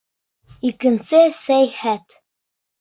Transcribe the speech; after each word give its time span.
ИКЕНСЕ 0.69 1.21
СӘЙХӘТ 1.43 2.07